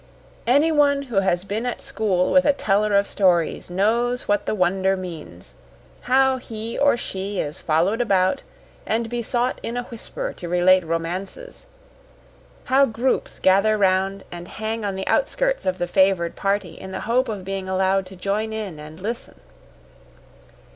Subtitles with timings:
[0.47, 4.97] Anyone who has been at school with a teller of stories knows what the wonder
[4.97, 5.53] means
[6.09, 8.41] how he or she is followed about
[8.83, 11.67] and besought in a whisper to relate romances;
[12.63, 17.01] how groups gather round and hang on the outskirts of the favored party in the
[17.01, 19.39] hope of being allowed to join in and listen.